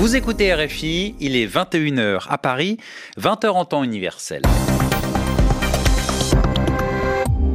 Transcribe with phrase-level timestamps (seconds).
[0.00, 2.78] Vous écoutez RFI, il est 21h à Paris,
[3.18, 4.40] 20h en temps universel.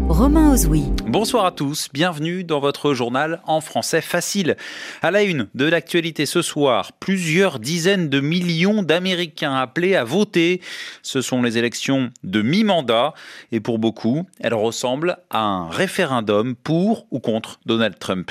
[0.07, 0.83] Romain Ozoui.
[1.07, 4.57] Bonsoir à tous, bienvenue dans votre journal en français facile.
[5.01, 10.61] À la une de l'actualité ce soir, plusieurs dizaines de millions d'Américains appelés à voter.
[11.01, 13.15] Ce sont les élections de mi-mandat
[13.51, 18.29] et pour beaucoup, elles ressemblent à un référendum pour ou contre Donald Trump.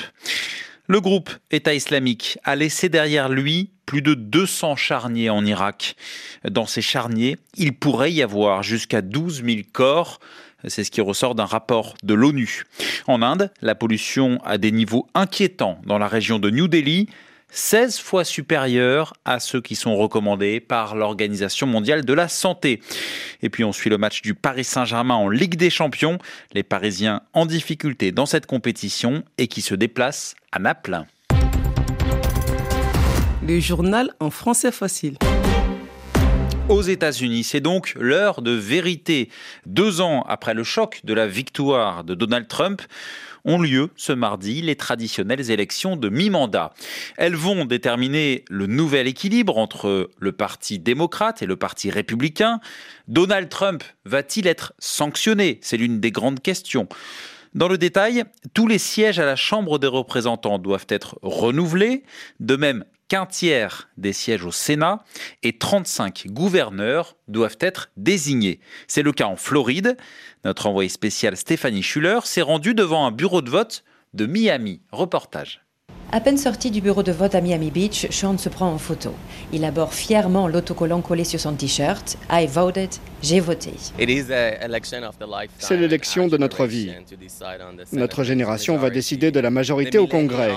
[0.87, 5.95] Le groupe État islamique a laissé derrière lui plus de 200 charniers en Irak.
[6.47, 10.19] Dans ces charniers, il pourrait y avoir jusqu'à 12 000 corps.
[10.67, 12.65] C'est ce qui ressort d'un rapport de l'ONU.
[13.07, 17.07] En Inde, la pollution a des niveaux inquiétants dans la région de New Delhi.
[17.55, 22.81] 16 fois supérieurs à ceux qui sont recommandés par l'Organisation mondiale de la santé.
[23.41, 26.17] Et puis on suit le match du Paris Saint-Germain en Ligue des Champions,
[26.53, 31.03] les Parisiens en difficulté dans cette compétition et qui se déplacent à Naples.
[33.47, 35.17] Le journal en français facile.
[36.67, 39.29] Aux États-Unis, c'est donc l'heure de vérité.
[39.67, 42.81] Deux ans après le choc de la victoire de Donald Trump,
[43.45, 46.73] ont lieu ce mardi les traditionnelles élections de mi-mandat.
[47.17, 52.59] Elles vont déterminer le nouvel équilibre entre le Parti démocrate et le Parti républicain.
[53.07, 55.59] Donald Trump va-t-il être sanctionné?
[55.61, 56.89] C'est l'une des grandes questions.
[57.53, 62.03] Dans le détail, tous les sièges à la Chambre des représentants doivent être renouvelés.
[62.39, 65.03] De même, qu'un tiers des sièges au Sénat
[65.43, 68.59] et 35 gouverneurs doivent être désignés.
[68.87, 69.97] C'est le cas en Floride.
[70.43, 74.81] Notre envoyé spécial Stéphanie Schuller s'est rendue devant un bureau de vote de Miami.
[74.91, 75.61] Reportage.
[76.11, 79.09] À peine sorti du bureau de vote à Miami Beach, Sean se prend en photo.
[79.51, 82.89] Il aborde fièrement l'autocollant collé sur son t-shirt I voted,
[83.21, 83.71] j'ai voté.
[85.57, 86.91] C'est l'élection de notre vie.
[87.91, 90.53] Notre génération va décider de la majorité au Congrès.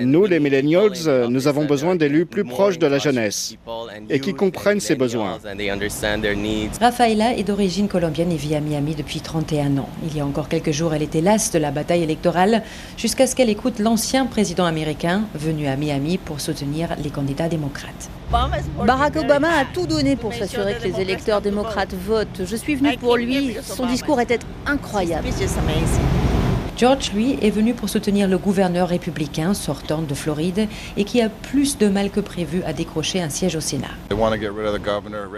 [0.00, 3.56] Nous, les millennials, nous avons besoin d'élus plus proches de la jeunesse
[4.08, 5.38] et qui comprennent ses besoins.
[6.80, 9.88] Rafaela est d'origine colombienne et vit à Miami depuis 31 ans.
[10.06, 12.62] Il y a encore quelques jours, elle était lasse de la bataille électorale
[12.96, 14.83] jusqu'à ce qu'elle écoute l'ancien président américain
[15.34, 18.10] venu à Miami pour soutenir les candidats démocrates.
[18.86, 22.42] Barack Obama a tout donné pour s'assurer que les électeurs démocrates votent.
[22.44, 23.56] Je suis venu pour lui.
[23.62, 25.28] Son discours était incroyable.
[26.76, 31.28] George, lui, est venu pour soutenir le gouverneur républicain sortant de Floride et qui a
[31.28, 33.86] plus de mal que prévu à décrocher un siège au Sénat.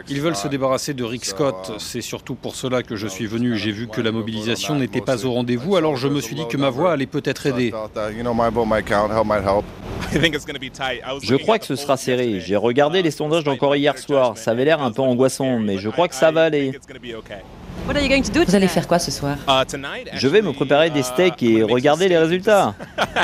[0.09, 1.75] Ils veulent se débarrasser de Rick Scott.
[1.79, 3.57] C'est surtout pour cela que je suis venu.
[3.57, 6.57] J'ai vu que la mobilisation n'était pas au rendez-vous, alors je me suis dit que
[6.57, 7.73] ma voix allait peut-être aider.
[11.23, 12.41] Je crois que ce sera serré.
[12.41, 14.39] J'ai regardé les sondages encore hier soir.
[14.39, 16.73] Ça avait l'air un peu angoissant, mais je crois que ça va aller.
[17.87, 19.39] Vous allez faire quoi ce soir?
[20.15, 22.75] Je vais me préparer des steaks et regarder les résultats.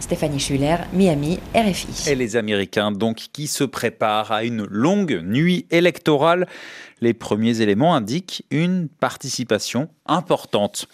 [0.00, 2.10] Stéphanie Schuller, Miami, RFI.
[2.10, 6.46] Et les Américains, donc, qui se préparent à une longue nuit électorale.
[7.02, 10.86] Les premiers éléments indiquent une participation importante.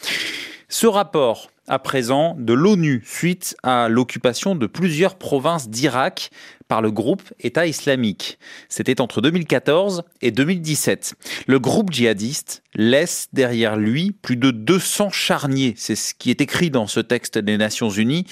[0.68, 6.30] Ce rapport à présent de l'ONU suite à l'occupation de plusieurs provinces d'Irak
[6.68, 8.38] par le groupe État islamique.
[8.68, 11.14] C'était entre 2014 et 2017.
[11.46, 15.74] Le groupe djihadiste laisse derrière lui plus de 200 charniers.
[15.76, 18.26] C'est ce qui est écrit dans ce texte des Nations Unies.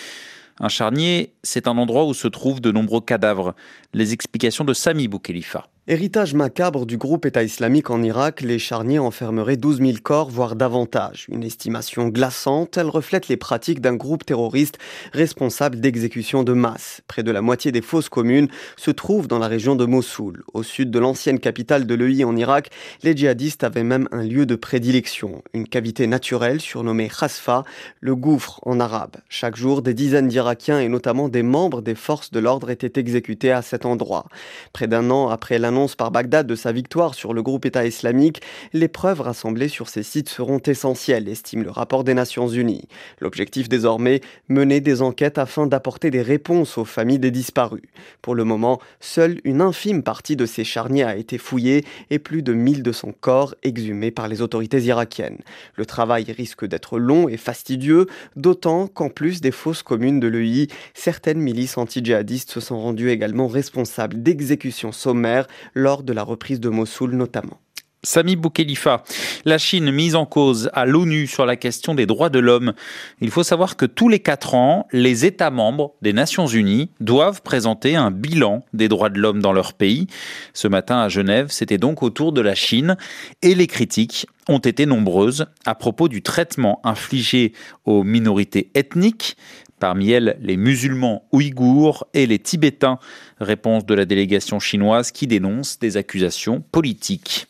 [0.60, 3.54] Un charnier, c'est un endroit où se trouvent de nombreux cadavres.
[3.94, 5.71] Les explications de Sami Boukhelifa.
[5.88, 10.54] Héritage macabre du groupe État islamique en Irak, les charniers enfermeraient 12 000 corps, voire
[10.54, 11.26] davantage.
[11.28, 14.78] Une estimation glaçante, elle reflète les pratiques d'un groupe terroriste
[15.12, 17.00] responsable d'exécutions de masse.
[17.08, 20.44] Près de la moitié des fosses communes se trouvent dans la région de Mossoul.
[20.54, 22.70] Au sud de l'ancienne capitale de l'EI en Irak,
[23.02, 27.64] les djihadistes avaient même un lieu de prédilection, une cavité naturelle surnommée Khasfa,
[27.98, 29.16] le gouffre en arabe.
[29.28, 33.50] Chaque jour, des dizaines d'Irakiens et notamment des membres des forces de l'ordre étaient exécutés
[33.50, 34.26] à cet endroit.
[34.72, 37.86] Près d'un an après la annonce par Bagdad de sa victoire sur le groupe État
[37.86, 38.42] islamique,
[38.74, 42.88] les preuves rassemblées sur ces sites seront essentielles, estime le rapport des Nations Unies.
[43.20, 44.20] L'objectif désormais,
[44.50, 47.84] mener des enquêtes afin d'apporter des réponses aux familles des disparus.
[48.20, 52.42] Pour le moment, seule une infime partie de ces charniers a été fouillée et plus
[52.42, 55.38] de 1200 corps exhumés par les autorités irakiennes.
[55.76, 60.66] Le travail risque d'être long et fastidieux, d'autant qu'en plus des fausses communes de l'EI,
[60.92, 66.68] certaines milices anti-djihadistes se sont rendues également responsables d'exécutions sommaires lors de la reprise de
[66.68, 67.58] Mossoul notamment.
[68.04, 69.04] Sami Boukhelifa,
[69.44, 72.72] la Chine mise en cause à l'ONU sur la question des droits de l'homme.
[73.20, 77.42] Il faut savoir que tous les quatre ans, les États membres des Nations Unies doivent
[77.42, 80.08] présenter un bilan des droits de l'homme dans leur pays.
[80.52, 82.96] Ce matin à Genève, c'était donc autour de la Chine
[83.40, 87.52] et les critiques ont été nombreuses à propos du traitement infligé
[87.84, 89.36] aux minorités ethniques
[89.82, 93.00] Parmi elles, les musulmans ouïghours et les tibétains.
[93.40, 97.48] Réponse de la délégation chinoise qui dénonce des accusations politiques.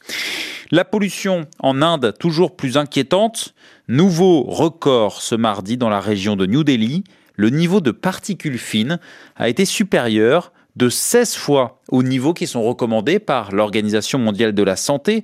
[0.70, 3.52] La pollution en Inde, toujours plus inquiétante.
[3.86, 7.04] Nouveau record ce mardi dans la région de New Delhi.
[7.36, 8.98] Le niveau de particules fines
[9.36, 14.62] a été supérieur de 16 fois aux niveaux qui sont recommandés par l'Organisation mondiale de
[14.62, 15.22] la santé.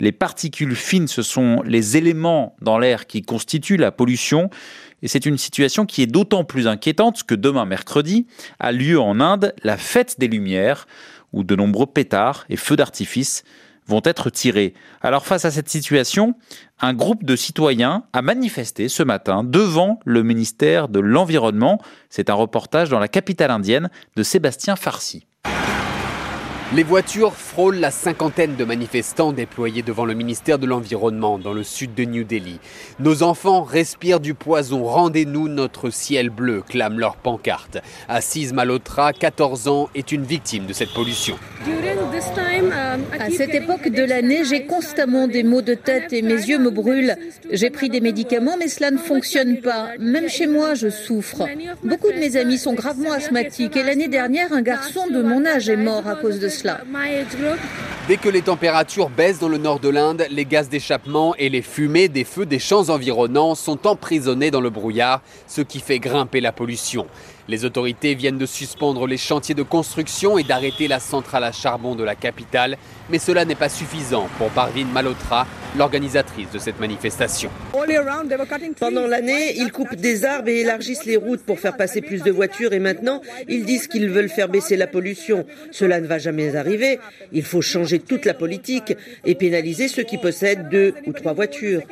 [0.00, 4.48] Les particules fines, ce sont les éléments dans l'air qui constituent la pollution.
[5.02, 8.26] Et c'est une situation qui est d'autant plus inquiétante que demain mercredi
[8.58, 10.86] a lieu en Inde la fête des Lumières,
[11.32, 13.44] où de nombreux pétards et feux d'artifice
[13.86, 14.74] vont être tirés.
[15.00, 16.34] Alors face à cette situation,
[16.80, 21.80] un groupe de citoyens a manifesté ce matin devant le ministère de l'Environnement.
[22.08, 25.26] C'est un reportage dans la capitale indienne de Sébastien Farsi.
[26.72, 31.64] Les voitures frôlent la cinquantaine de manifestants déployés devant le ministère de l'Environnement dans le
[31.64, 32.60] sud de New Delhi.
[33.00, 37.78] Nos enfants respirent du poison, rendez-nous notre ciel bleu, clament leurs pancartes.
[38.08, 41.36] Assise Malotra, 14 ans, est une victime de cette pollution.
[43.18, 46.70] À cette époque de l'année, j'ai constamment des maux de tête et mes yeux me
[46.70, 47.16] brûlent.
[47.50, 49.88] J'ai pris des médicaments, mais cela ne fonctionne pas.
[49.98, 51.48] Même chez moi, je souffre.
[51.82, 55.68] Beaucoup de mes amis sont gravement asthmatiques et l'année dernière, un garçon de mon âge
[55.68, 56.59] est mort à cause de cela.
[58.08, 61.62] Dès que les températures baissent dans le nord de l'Inde, les gaz d'échappement et les
[61.62, 66.40] fumées des feux des champs environnants sont emprisonnés dans le brouillard, ce qui fait grimper
[66.40, 67.06] la pollution.
[67.50, 71.96] Les autorités viennent de suspendre les chantiers de construction et d'arrêter la centrale à charbon
[71.96, 72.76] de la capitale,
[73.10, 77.50] mais cela n'est pas suffisant pour Parvin Malhotra, l'organisatrice de cette manifestation.
[78.78, 82.30] Pendant l'année, ils coupent des arbres et élargissent les routes pour faire passer plus de
[82.30, 85.44] voitures et maintenant, ils disent qu'ils veulent faire baisser la pollution.
[85.72, 86.98] Cela ne va jamais arriver.
[87.32, 88.94] Il faut changer toute la politique
[89.24, 91.82] et pénaliser ceux qui possèdent deux ou trois voitures.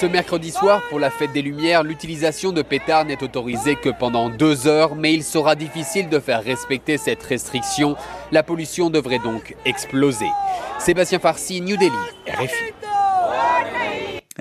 [0.00, 4.30] Ce mercredi soir, pour la fête des Lumières, l'utilisation de pétards n'est autorisée que pendant
[4.30, 7.96] deux heures, mais il sera difficile de faire respecter cette restriction.
[8.32, 10.28] La pollution devrait donc exploser.
[10.78, 11.90] Sébastien Farsi, New Delhi,
[12.26, 12.72] RFI.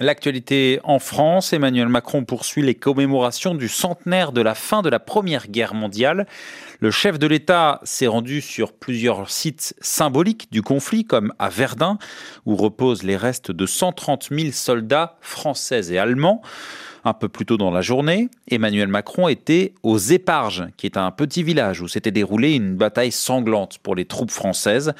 [0.01, 4.99] L'actualité en France, Emmanuel Macron poursuit les commémorations du centenaire de la fin de la
[4.99, 6.25] Première Guerre mondiale.
[6.81, 11.97] Le chef de l'État s'est rendu sur plusieurs sites symboliques du conflit, comme à Verdun,
[12.45, 16.41] où reposent les restes de 130 000 soldats français et allemands.
[17.03, 21.11] Un peu plus tôt dans la journée, Emmanuel Macron était aux Éparges, qui est un
[21.11, 24.93] petit village où s'était déroulée une bataille sanglante pour les troupes françaises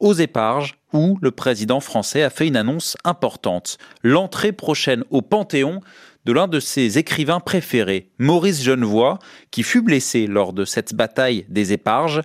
[0.00, 3.78] aux Éparges, où le président français a fait une annonce importante.
[4.02, 5.80] L'entrée prochaine au Panthéon
[6.24, 9.18] de l'un de ses écrivains préférés, Maurice Genevoix,
[9.50, 12.22] qui fut blessé lors de cette bataille des Éparges,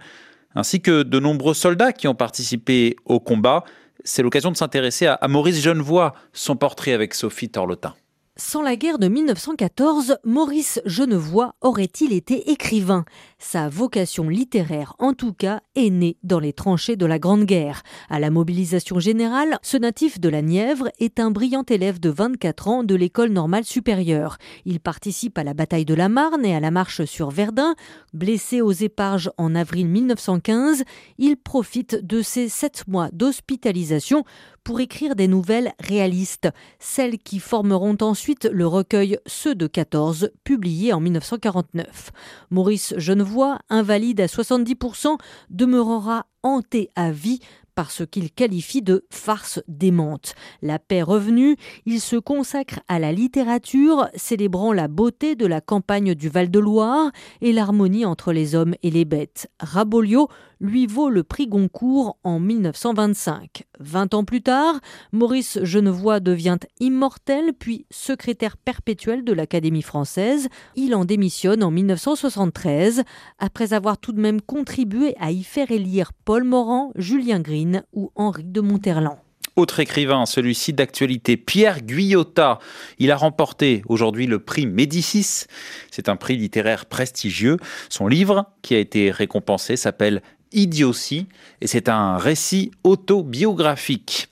[0.56, 3.64] ainsi que de nombreux soldats qui ont participé au combat.
[4.04, 7.94] C'est l'occasion de s'intéresser à, Maurice Genevoix, son portrait avec Sophie Torlotin.
[8.38, 13.04] Sans la guerre de 1914, Maurice Genevoix aurait-il été écrivain?
[13.42, 17.84] Sa vocation littéraire, en tout cas, est née dans les tranchées de la Grande Guerre.
[18.10, 22.68] À la mobilisation générale, ce natif de la Nièvre est un brillant élève de 24
[22.68, 24.38] ans de l'école normale supérieure.
[24.66, 27.76] Il participe à la bataille de la Marne et à la marche sur Verdun.
[28.14, 30.84] Blessé aux éparges en avril 1915,
[31.18, 34.26] il profite de ses sept mois d'hospitalisation
[34.66, 40.94] pour écrire des nouvelles réalistes, celles qui formeront ensuite le recueil Ceux de 14, publié
[40.94, 42.12] en 1949.
[42.52, 42.94] Maurice
[43.30, 45.18] Genevoix, invalide à 70%,
[45.52, 47.40] demeurera hanté à vie
[47.76, 50.34] par ce qu'il qualifie de farce démente.
[50.62, 51.56] La paix revenue,
[51.86, 57.54] il se consacre à la littérature, célébrant la beauté de la campagne du Val-de-Loire et
[57.54, 59.50] l'harmonie entre les hommes et les bêtes.
[59.60, 60.28] Rabolio
[60.60, 63.64] lui vaut le prix Goncourt en 1925.
[63.80, 64.80] Vingt ans plus tard,
[65.12, 70.50] Maurice Genevoix devient immortel puis secrétaire perpétuel de l'Académie française.
[70.76, 73.04] Il en démissionne en 1973
[73.38, 78.12] après avoir tout de même contribué à y faire élire Paul Morand, Julien Green ou
[78.16, 79.18] Henri de Monterland.
[79.60, 82.60] Autre écrivain, celui-ci d'actualité, Pierre Guyotat.
[82.98, 85.48] Il a remporté aujourd'hui le prix Médicis.
[85.92, 87.58] C'est un prix littéraire prestigieux.
[87.90, 91.28] Son livre, qui a été récompensé, s'appelle Idiotie
[91.62, 94.30] et c'est un récit autobiographique.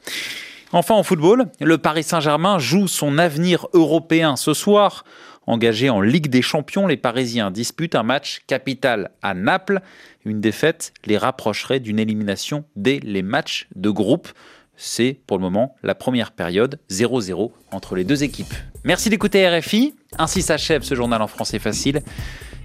[0.74, 5.06] Enfin en football, le Paris Saint-Germain joue son avenir européen ce soir.
[5.46, 9.80] Engagé en Ligue des Champions, les Parisiens disputent un match capital à Naples.
[10.26, 14.28] Une défaite les rapprocherait d'une élimination dès les matchs de groupe.
[14.76, 18.54] C'est pour le moment la première période 0-0 entre les deux équipes.
[18.84, 19.96] Merci d'écouter RFI.
[20.18, 22.02] Ainsi s'achève ce journal en français facile.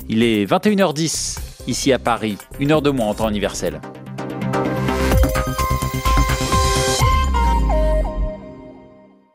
[0.08, 3.80] Il est 21h10 ici à Paris, une heure de moins en temps universel.